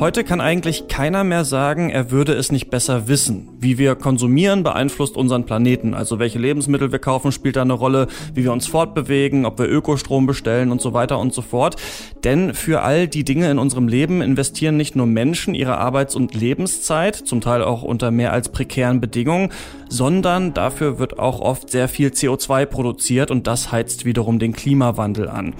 [0.00, 3.50] Heute kann eigentlich keiner mehr sagen, er würde es nicht besser wissen.
[3.58, 5.92] Wie wir konsumieren, beeinflusst unseren Planeten.
[5.92, 9.68] Also welche Lebensmittel wir kaufen, spielt da eine Rolle, wie wir uns fortbewegen, ob wir
[9.68, 11.76] Ökostrom bestellen und so weiter und so fort.
[12.24, 16.34] Denn für all die Dinge in unserem Leben investieren nicht nur Menschen ihre Arbeits- und
[16.34, 19.52] Lebenszeit, zum Teil auch unter mehr als prekären Bedingungen,
[19.90, 25.28] sondern dafür wird auch oft sehr viel CO2 produziert und das heizt wiederum den Klimawandel
[25.28, 25.52] an.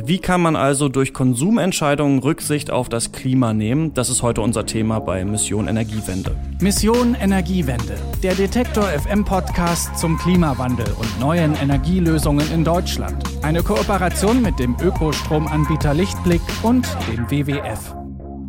[0.00, 3.87] Wie kann man also durch Konsumentscheidungen Rücksicht auf das Klima nehmen?
[3.94, 6.36] Das ist heute unser Thema bei Mission Energiewende.
[6.60, 13.22] Mission Energiewende, der Detektor FM Podcast zum Klimawandel und neuen Energielösungen in Deutschland.
[13.42, 17.94] Eine Kooperation mit dem Ökostromanbieter Lichtblick und dem WWF.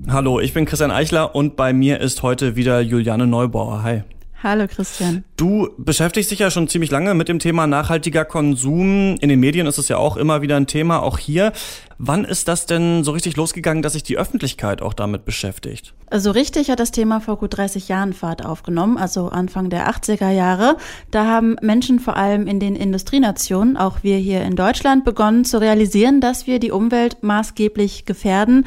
[0.09, 3.83] Hallo, ich bin Christian Eichler und bei mir ist heute wieder Juliane Neubauer.
[3.83, 4.03] Hi.
[4.41, 5.23] Hallo Christian.
[5.39, 9.15] Du beschäftigst dich ja schon ziemlich lange mit dem Thema nachhaltiger Konsum.
[9.21, 11.53] In den Medien ist es ja auch immer wieder ein Thema, auch hier.
[11.97, 15.93] Wann ist das denn so richtig losgegangen, dass sich die Öffentlichkeit auch damit beschäftigt?
[16.09, 19.89] So also richtig hat das Thema vor gut 30 Jahren Fahrt aufgenommen, also Anfang der
[19.89, 20.77] 80er Jahre.
[21.11, 25.59] Da haben Menschen vor allem in den Industrienationen, auch wir hier in Deutschland, begonnen zu
[25.59, 28.65] realisieren, dass wir die Umwelt maßgeblich gefährden.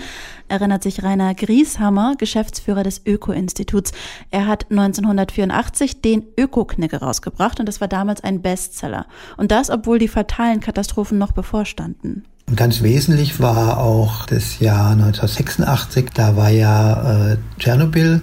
[0.48, 3.92] Erinnert sich Rainer Grieshammer, Geschäftsführer des Öko-Instituts.
[4.30, 6.24] Er hat 1984 den
[6.62, 9.06] Öko-Knicke rausgebracht und das war damals ein Bestseller.
[9.36, 12.24] Und das, obwohl die fatalen Katastrophen noch bevorstanden.
[12.48, 18.20] Und ganz wesentlich war auch das Jahr 1986, da war ja äh, Tschernobyl,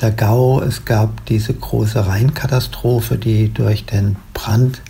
[0.00, 4.82] der GAU, es gab diese große Rheinkatastrophe, die durch den Brand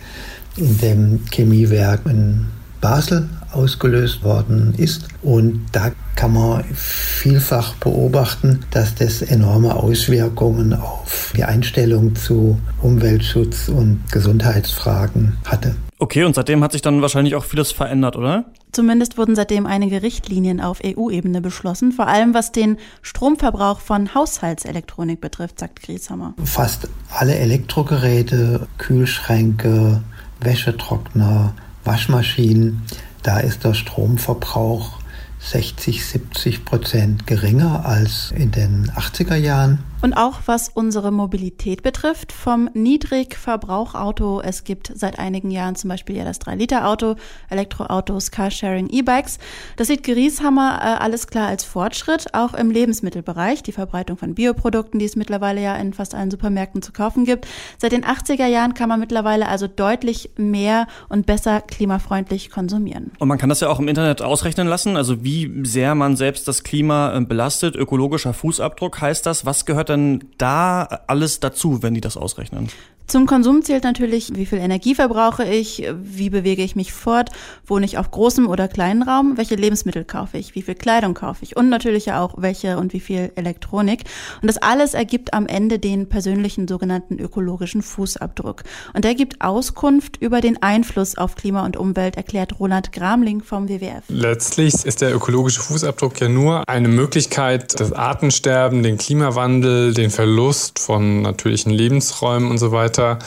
[0.57, 2.47] in dem Chemiewerk in
[2.85, 5.07] Basel ausgelöst worden ist.
[5.23, 13.69] Und da kann man vielfach beobachten, dass das enorme Auswirkungen auf die Einstellung zu Umweltschutz
[13.69, 15.75] und Gesundheitsfragen hatte.
[15.97, 18.45] Okay, und seitdem hat sich dann wahrscheinlich auch vieles verändert, oder?
[18.71, 25.19] Zumindest wurden seitdem einige Richtlinien auf EU-Ebene beschlossen, vor allem was den Stromverbrauch von Haushaltselektronik
[25.19, 26.35] betrifft, sagt Grieshammer.
[26.43, 30.03] Fast alle Elektrogeräte, Kühlschränke,
[30.41, 32.81] Wäschetrockner, Waschmaschinen,
[33.23, 34.99] da ist der Stromverbrauch
[35.39, 39.79] 60, 70 Prozent geringer als in den 80er Jahren.
[40.01, 46.15] Und auch was unsere Mobilität betrifft, vom Niedrigverbrauchauto, es gibt seit einigen Jahren zum Beispiel
[46.15, 47.15] ja das 3-Liter-Auto,
[47.49, 49.39] Elektroautos, Carsharing, E-Bikes.
[49.77, 54.99] Das sieht Grieshammer äh, alles klar als Fortschritt, auch im Lebensmittelbereich, die Verbreitung von Bioprodukten,
[54.99, 57.47] die es mittlerweile ja in fast allen Supermärkten zu kaufen gibt.
[57.77, 63.11] Seit den 80er Jahren kann man mittlerweile also deutlich mehr und besser klimafreundlich konsumieren.
[63.17, 66.47] Und man kann das ja auch im Internet ausrechnen lassen, also wie sehr man selbst
[66.47, 67.75] das Klima äh, belastet.
[67.75, 69.45] Ökologischer Fußabdruck heißt das.
[69.45, 72.69] Was gehört denn da alles dazu, wenn die das ausrechnen?
[73.07, 77.29] Zum Konsum zählt natürlich, wie viel Energie verbrauche ich, wie bewege ich mich fort,
[77.67, 81.43] wohne ich auf großem oder kleinen Raum, welche Lebensmittel kaufe ich, wie viel Kleidung kaufe
[81.43, 84.05] ich und natürlich auch welche und wie viel Elektronik.
[84.41, 88.63] Und das alles ergibt am Ende den persönlichen sogenannten ökologischen Fußabdruck.
[88.93, 93.69] Und der gibt Auskunft über den Einfluss auf Klima und Umwelt, erklärt Roland Gramling vom
[93.69, 94.03] WWF.
[94.07, 100.79] Letztlich ist der ökologische Fußabdruck ja nur eine Möglichkeit, das Artensterben, den Klimawandel, den Verlust
[100.79, 103.19] von natürlichen Lebensräumen und so weiter weiter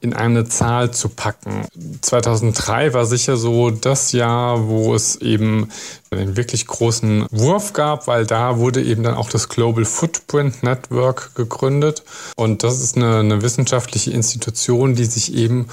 [0.00, 1.66] in eine Zahl zu packen.
[2.00, 5.68] 2003 war sicher so das Jahr, wo es eben
[6.10, 11.34] einen wirklich großen Wurf gab, weil da wurde eben dann auch das Global Footprint Network
[11.34, 12.04] gegründet.
[12.36, 15.66] Und das ist eine, eine wissenschaftliche Institution, die sich eben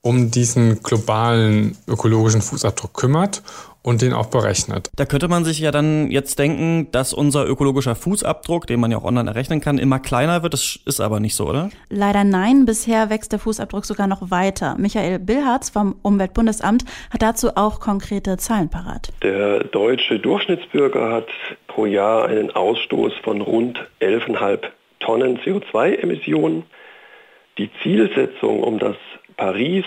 [0.00, 3.42] um diesen globalen ökologischen Fußabdruck kümmert
[3.84, 4.90] und den auch berechnet.
[4.96, 8.96] Da könnte man sich ja dann jetzt denken, dass unser ökologischer Fußabdruck, den man ja
[8.96, 10.54] auch online errechnen kann, immer kleiner wird.
[10.54, 11.68] Das ist aber nicht so, oder?
[11.90, 12.64] Leider nein.
[12.64, 14.74] Bisher wächst der Fußabdruck sogar noch weiter.
[14.78, 19.12] Michael Billharz vom Umweltbundesamt hat dazu auch konkrete Zahlen parat.
[19.22, 21.28] Der deutsche Durchschnittsbürger hat
[21.66, 24.60] pro Jahr einen Ausstoß von rund 11,5
[25.00, 26.64] Tonnen CO2-Emissionen.
[27.58, 28.96] Die Zielsetzung, um das
[29.36, 29.84] Paris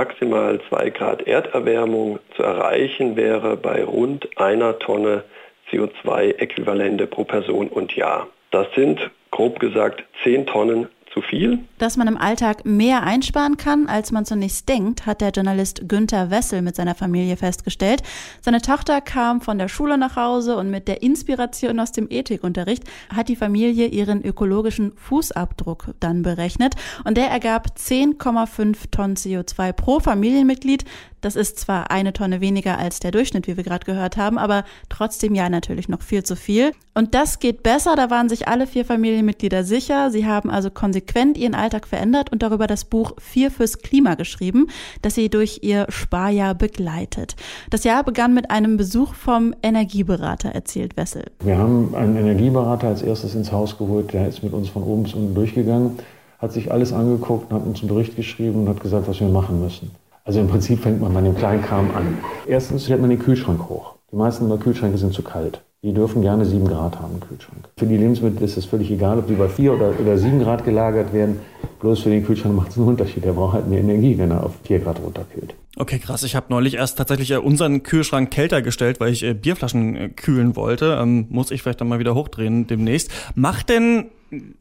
[0.00, 5.24] maximal 2 Grad Erderwärmung zu erreichen wäre bei rund einer Tonne
[5.70, 8.26] CO2-Äquivalente pro Person und Jahr.
[8.50, 11.58] Das sind grob gesagt 10 Tonnen zu viel.
[11.78, 16.30] Dass man im Alltag mehr einsparen kann, als man zunächst denkt, hat der Journalist Günther
[16.30, 18.02] Wessel mit seiner Familie festgestellt.
[18.40, 22.84] Seine Tochter kam von der Schule nach Hause und mit der Inspiration aus dem Ethikunterricht
[23.14, 26.74] hat die Familie ihren ökologischen Fußabdruck dann berechnet
[27.04, 30.84] und der ergab 10,5 Tonnen CO2 pro Familienmitglied.
[31.20, 34.64] Das ist zwar eine Tonne weniger als der Durchschnitt, wie wir gerade gehört haben, aber
[34.88, 36.72] trotzdem ja natürlich noch viel zu viel.
[36.94, 40.10] Und das geht besser, da waren sich alle vier Familienmitglieder sicher.
[40.10, 44.68] Sie haben also konsequent ihren Alltag verändert und darüber das Buch Vier fürs Klima geschrieben,
[45.02, 47.36] das sie durch ihr Sparjahr begleitet.
[47.70, 51.24] Das Jahr begann mit einem Besuch vom Energieberater, erzählt Wessel.
[51.40, 55.04] Wir haben einen Energieberater als erstes ins Haus geholt, der ist mit uns von oben
[55.04, 55.98] bis unten durchgegangen,
[56.38, 59.60] hat sich alles angeguckt, hat uns einen Bericht geschrieben und hat gesagt, was wir machen
[59.60, 59.90] müssen.
[60.24, 62.18] Also im Prinzip fängt man bei dem Kleinkram an.
[62.46, 63.94] Erstens stellt man den Kühlschrank hoch.
[64.12, 65.62] Die meisten Kühlschränke sind zu kalt.
[65.82, 67.66] Die dürfen gerne 7 Grad haben im Kühlschrank.
[67.78, 70.62] Für die Lebensmittel ist es völlig egal, ob die bei 4 oder, oder 7 Grad
[70.62, 71.40] gelagert werden.
[71.80, 73.24] Bloß für den Kühlschrank macht es einen Unterschied.
[73.24, 75.54] Der braucht halt mehr Energie, wenn er auf 4 Grad runterkühlt.
[75.76, 76.22] Okay, krass.
[76.22, 80.08] Ich habe neulich erst tatsächlich äh, unseren Kühlschrank kälter gestellt, weil ich äh, Bierflaschen äh,
[80.10, 80.98] kühlen wollte.
[81.00, 83.10] Ähm, muss ich vielleicht dann mal wieder hochdrehen demnächst.
[83.34, 84.10] Macht denn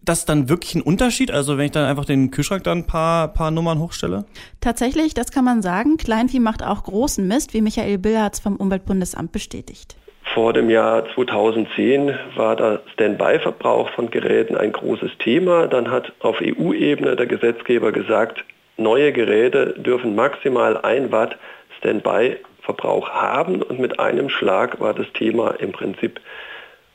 [0.02, 1.32] das dann wirklich einen Unterschied?
[1.32, 4.24] Also wenn ich dann einfach den Kühlschrank dann ein paar, paar Nummern hochstelle?
[4.62, 5.98] Tatsächlich, das kann man sagen.
[5.98, 9.98] Kleinvieh macht auch großen Mist, wie Michael Billards vom Umweltbundesamt bestätigt.
[10.34, 15.66] Vor dem Jahr 2010 war der Standby-Verbrauch von Geräten ein großes Thema.
[15.68, 18.44] Dann hat auf EU-Ebene der Gesetzgeber gesagt,
[18.78, 21.38] neue Geräte dürfen maximal 1 Watt
[21.80, 26.22] Standby-Verbrauch haben und mit einem Schlag war das Thema im Prinzip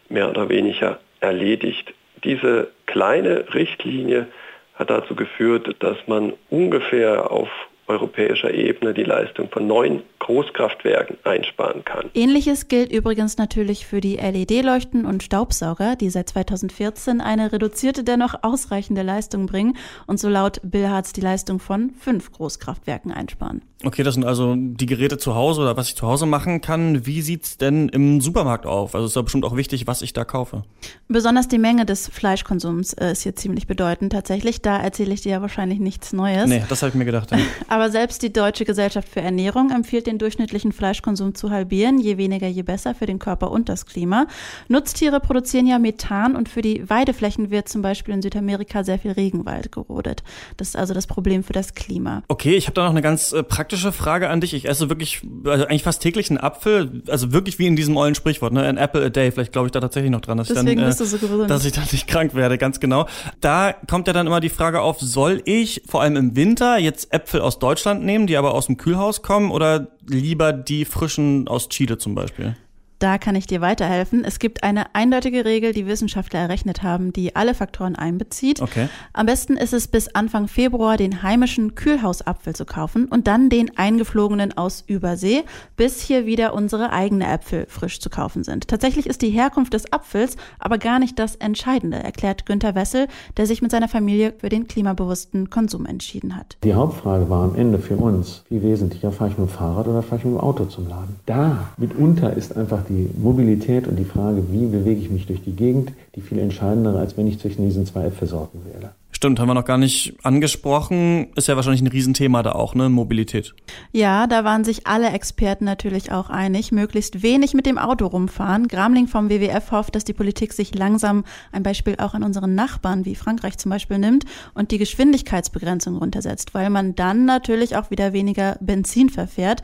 [0.08, 1.92] mehr oder weniger erledigt.
[2.22, 4.28] Diese kleine Richtlinie
[4.76, 7.48] hat dazu geführt, dass man ungefähr auf
[7.86, 12.10] europäischer Ebene die Leistung von neun Großkraftwerken einsparen kann.
[12.14, 18.42] Ähnliches gilt übrigens natürlich für die LED-Leuchten und Staubsauger, die seit 2014 eine reduzierte, dennoch
[18.42, 19.76] ausreichende Leistung bringen
[20.06, 23.62] und so laut Bill Hartz die Leistung von fünf Großkraftwerken einsparen.
[23.84, 27.04] Okay, das sind also die Geräte zu Hause oder was ich zu Hause machen kann.
[27.04, 28.94] Wie sieht's denn im Supermarkt auf?
[28.94, 30.62] Also ist ja bestimmt auch wichtig, was ich da kaufe.
[31.08, 34.62] Besonders die Menge des Fleischkonsums äh, ist hier ziemlich bedeutend tatsächlich.
[34.62, 36.48] Da erzähle ich dir ja wahrscheinlich nichts Neues.
[36.48, 37.30] Nee, das habe ich mir gedacht.
[37.30, 37.38] Ja.
[37.74, 41.98] Aber selbst die Deutsche Gesellschaft für Ernährung empfiehlt den durchschnittlichen Fleischkonsum zu halbieren.
[41.98, 44.28] Je weniger, je besser für den Körper und das Klima.
[44.68, 49.10] Nutztiere produzieren ja Methan und für die Weideflächen wird zum Beispiel in Südamerika sehr viel
[49.10, 50.22] Regenwald gerodet.
[50.56, 52.22] Das ist also das Problem für das Klima.
[52.28, 54.54] Okay, ich habe da noch eine ganz äh, praktische Frage an dich.
[54.54, 58.14] Ich esse wirklich, also eigentlich fast täglich einen Apfel, also wirklich wie in diesem ollen
[58.14, 58.64] Sprichwort, ne?
[58.64, 59.32] An apple a day.
[59.32, 61.50] Vielleicht glaube ich da tatsächlich noch dran, dass Deswegen ich dann, bist du so gesund.
[61.50, 63.08] dass ich dann nicht krank werde, ganz genau.
[63.40, 67.12] Da kommt ja dann immer die Frage auf, soll ich vor allem im Winter jetzt
[67.12, 71.70] Äpfel aus Deutschland nehmen, die aber aus dem Kühlhaus kommen oder lieber die frischen aus
[71.70, 72.56] Chile zum Beispiel?
[73.04, 74.24] Da kann ich dir weiterhelfen.
[74.24, 78.62] Es gibt eine eindeutige Regel, die Wissenschaftler errechnet haben, die alle Faktoren einbezieht.
[78.62, 78.88] Okay.
[79.12, 83.76] Am besten ist es bis Anfang Februar den heimischen Kühlhausapfel zu kaufen und dann den
[83.76, 85.42] eingeflogenen aus Übersee,
[85.76, 88.68] bis hier wieder unsere eigene Äpfel frisch zu kaufen sind.
[88.68, 93.44] Tatsächlich ist die Herkunft des Apfels aber gar nicht das Entscheidende, erklärt Günter Wessel, der
[93.44, 96.56] sich mit seiner Familie für den klimabewussten Konsum entschieden hat.
[96.64, 100.02] Die Hauptfrage war am Ende für uns, wie wesentlicher, fahre ich mit dem Fahrrad oder
[100.02, 101.16] fahre ich mit dem Auto zum Laden?
[101.26, 105.56] Da mitunter ist einfach die Mobilität und die Frage, wie bewege ich mich durch die
[105.56, 108.90] Gegend, die viel entscheidendere, als wenn ich zwischen diesen zwei Äpfelsorten wähle.
[109.24, 111.28] Stimmt, haben wir noch gar nicht angesprochen.
[111.34, 112.90] Ist ja wahrscheinlich ein Riesenthema da auch, ne?
[112.90, 113.54] Mobilität.
[113.90, 116.72] Ja, da waren sich alle Experten natürlich auch einig.
[116.72, 118.68] Möglichst wenig mit dem Auto rumfahren.
[118.68, 123.06] Gramling vom WWF hofft, dass die Politik sich langsam ein Beispiel auch an unseren Nachbarn
[123.06, 128.12] wie Frankreich zum Beispiel nimmt und die Geschwindigkeitsbegrenzung runtersetzt, weil man dann natürlich auch wieder
[128.12, 129.62] weniger Benzin verfährt,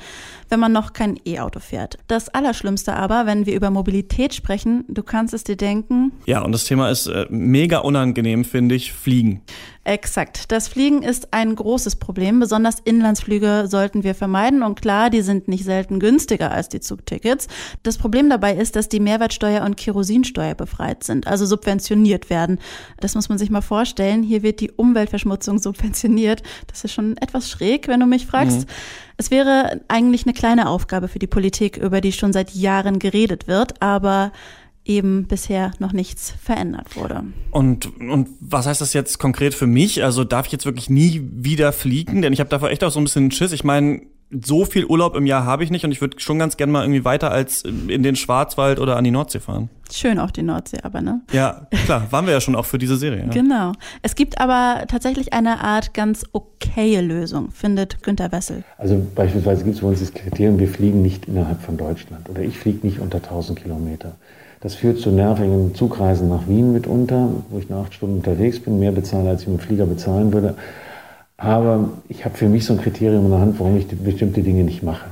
[0.49, 1.99] wenn man noch kein E-Auto fährt.
[2.09, 6.13] Das Allerschlimmste aber, wenn wir über Mobilität sprechen, du kannst es dir denken.
[6.25, 9.43] Ja, und das Thema ist äh, mega unangenehm, finde ich, Fliegen.
[9.83, 10.53] Exakt.
[10.53, 12.39] Das Fliegen ist ein großes Problem.
[12.39, 14.63] Besonders Inlandsflüge sollten wir vermeiden.
[14.63, 17.49] Und klar, die sind nicht selten günstiger als die Zugtickets.
[17.83, 22.59] Das Problem dabei ist, dass die Mehrwertsteuer und Kerosinsteuer befreit sind, also subventioniert werden.
[23.01, 24.23] Das muss man sich mal vorstellen.
[24.23, 26.43] Hier wird die Umweltverschmutzung subventioniert.
[26.67, 28.61] Das ist schon etwas schräg, wenn du mich fragst.
[28.61, 28.73] Mhm.
[29.17, 33.49] Es wäre eigentlich eine kleine Aufgabe für die Politik, über die schon seit Jahren geredet
[33.49, 34.33] wird, aber
[34.91, 37.23] eben bisher noch nichts verändert wurde.
[37.53, 40.03] Und, und was heißt das jetzt konkret für mich?
[40.03, 42.23] Also darf ich jetzt wirklich nie wieder fliegen?
[42.23, 43.53] Denn ich habe davor echt auch so ein bisschen Schiss.
[43.53, 44.03] Ich meine,
[44.45, 46.83] so viel Urlaub im Jahr habe ich nicht und ich würde schon ganz gerne mal
[46.83, 49.71] irgendwie weiter als in den Schwarzwald oder an die Nordsee fahren.
[49.93, 51.21] Schön auch die Nordsee, aber ne?
[51.33, 53.25] Ja, klar, waren wir ja schon auch für diese Serie.
[53.25, 53.31] Ja.
[53.31, 53.73] Genau.
[54.03, 58.63] Es gibt aber tatsächlich eine Art ganz okaye Lösung, findet Günter Wessel.
[58.79, 62.43] Also beispielsweise gibt es bei uns das Kriterium, wir fliegen nicht innerhalb von Deutschland oder
[62.43, 64.17] ich fliege nicht unter 1000 Kilometer.
[64.61, 68.79] Das führt zu nervigen Zugreisen nach Wien mitunter, wo ich nach acht Stunden unterwegs bin,
[68.79, 70.55] mehr bezahle, als ich mit Flieger bezahlen würde.
[71.39, 74.63] Aber ich habe für mich so ein Kriterium in der Hand, warum ich bestimmte Dinge
[74.63, 75.07] nicht mache.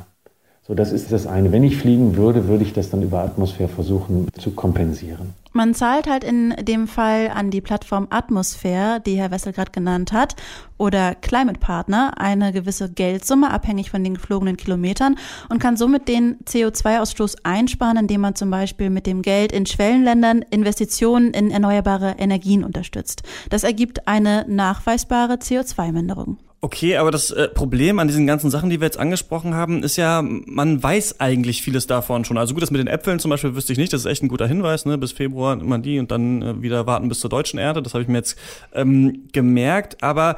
[0.69, 1.51] So, das ist das eine.
[1.51, 5.33] Wenn ich fliegen würde, würde ich das dann über Atmosphäre versuchen zu kompensieren.
[5.53, 10.13] Man zahlt halt in dem Fall an die Plattform Atmosphäre, die Herr Wessel gerade genannt
[10.13, 10.37] hat,
[10.77, 15.17] oder Climate Partner eine gewisse Geldsumme, abhängig von den geflogenen Kilometern,
[15.49, 20.43] und kann somit den CO2-Ausstoß einsparen, indem man zum Beispiel mit dem Geld in Schwellenländern
[20.51, 23.23] Investitionen in erneuerbare Energien unterstützt.
[23.49, 26.37] Das ergibt eine nachweisbare CO2-Minderung.
[26.61, 29.97] Okay, aber das äh, Problem an diesen ganzen Sachen, die wir jetzt angesprochen haben, ist
[29.97, 32.37] ja, man weiß eigentlich vieles davon schon.
[32.37, 34.29] Also gut, das mit den Äpfeln zum Beispiel wüsste ich nicht, das ist echt ein
[34.29, 34.99] guter Hinweis, ne?
[34.99, 37.81] Bis Februar immer die und dann äh, wieder warten bis zur deutschen Ernte.
[37.81, 38.37] Das habe ich mir jetzt
[38.73, 40.03] ähm, gemerkt.
[40.03, 40.35] Aber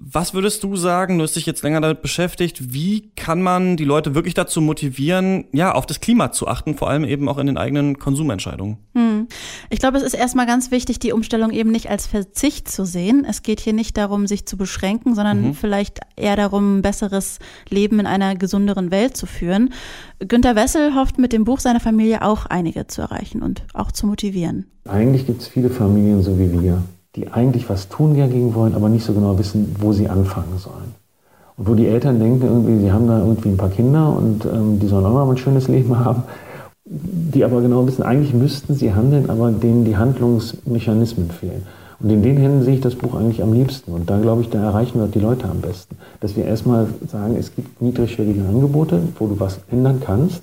[0.00, 3.84] was würdest du sagen, du hast dich jetzt länger damit beschäftigt, wie kann man die
[3.84, 7.48] Leute wirklich dazu motivieren, ja, auf das Klima zu achten, vor allem eben auch in
[7.48, 8.78] den eigenen Konsumentscheidungen?
[8.94, 9.26] Hm.
[9.70, 13.26] Ich glaube, es ist erstmal ganz wichtig, die Umstellung eben nicht als Verzicht zu sehen.
[13.28, 15.54] Es geht hier nicht darum, sich zu beschränken, sondern mhm.
[15.54, 19.74] vielleicht eher darum, ein besseres Leben in einer gesünderen Welt zu führen.
[20.20, 24.06] Günter Wessel hofft mit dem Buch seiner Familie auch einige zu erreichen und auch zu
[24.06, 24.66] motivieren.
[24.88, 26.84] Eigentlich gibt es viele Familien so wie wir
[27.16, 30.94] die eigentlich was tun dagegen wollen, aber nicht so genau wissen, wo sie anfangen sollen.
[31.56, 34.78] Und wo die Eltern denken, irgendwie, sie haben da irgendwie ein paar Kinder und ähm,
[34.78, 36.22] die sollen auch mal ein schönes Leben haben,
[36.84, 41.66] die aber genau wissen, eigentlich müssten sie handeln, aber denen die Handlungsmechanismen fehlen.
[42.00, 43.92] Und in den Händen sehe ich das Buch eigentlich am liebsten.
[43.92, 45.96] Und da glaube ich, da erreichen wir die Leute am besten.
[46.20, 50.42] Dass wir erstmal sagen, es gibt niedrigschwellige Angebote, wo du was ändern kannst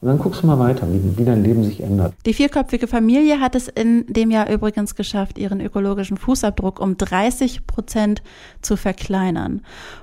[0.00, 2.14] und dann guckst du mal weiter, wie, wie, dein Leben sich ändert.
[2.24, 7.66] Die vierköpfige Familie hat es in dem Jahr übrigens geschafft, ihren ökologischen Fußabdruck um 30
[7.66, 8.22] Prozent
[8.62, 9.60] zu verkleinern.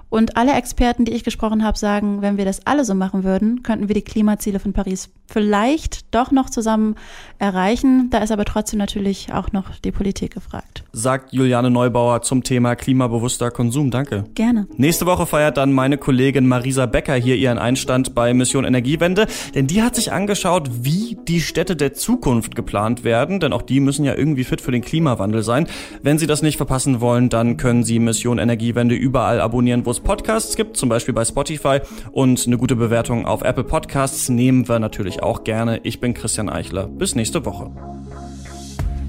[0.10, 3.62] Und alle Experten, die ich gesprochen habe, sagen, wenn wir das alle so machen würden,
[3.62, 6.96] könnten wir die Klimaziele von Paris vielleicht doch noch zusammen
[7.40, 8.10] erreichen.
[8.10, 10.86] Da ist aber trotzdem natürlich auch noch die Politik gefragt.
[10.94, 13.92] Sagt Juliane Neubauer zum Thema klimabewusster Konsum.
[13.92, 14.24] Danke.
[14.34, 14.68] Gerne.
[14.78, 19.68] Nächste Woche feiert dann meine Kollegin Marisa Becker hier ihren Einstand bei Mission Energiewende, denn
[19.68, 24.06] die hat sich angeschaut, wie die Städte der Zukunft geplant werden, denn auch die müssen
[24.06, 25.68] ja irgendwie fit für den Klimawandel sein.
[26.02, 30.04] Wenn Sie das nicht verpassen wollen, dann können Sie Mission Energiewende überall abonnieren, wo es
[30.04, 31.80] Podcasts gibt, zum Beispiel bei Spotify
[32.12, 35.80] und eine gute Bewertung auf Apple Podcasts nehmen wir natürlich auch gerne.
[35.84, 36.88] Ich bin Christian Eichler.
[36.88, 37.72] Bis nächste Woche.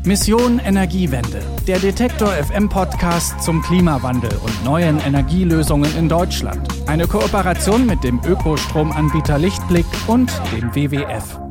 [0.04, 6.66] Mission Energiewende, der Detektor FM Podcast zum Klimawandel und neuen Energielösungen in Deutschland.
[6.86, 11.47] Eine Kooperation mit dem Ökostromanbieter Lichtblick und dem WWF.